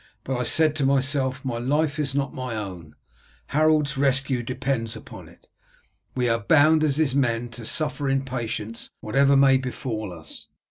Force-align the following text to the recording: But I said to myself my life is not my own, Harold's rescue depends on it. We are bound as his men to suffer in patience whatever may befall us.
But 0.23 0.35
I 0.35 0.41
said 0.41 0.75
to 0.77 0.83
myself 0.87 1.45
my 1.45 1.59
life 1.59 1.99
is 1.99 2.15
not 2.15 2.33
my 2.33 2.55
own, 2.55 2.95
Harold's 3.53 3.99
rescue 3.99 4.41
depends 4.41 4.97
on 4.97 5.29
it. 5.29 5.45
We 6.15 6.27
are 6.27 6.39
bound 6.39 6.83
as 6.83 6.97
his 6.97 7.13
men 7.13 7.49
to 7.49 7.67
suffer 7.67 8.09
in 8.09 8.25
patience 8.25 8.89
whatever 9.01 9.37
may 9.37 9.57
befall 9.57 10.11
us. 10.11 10.47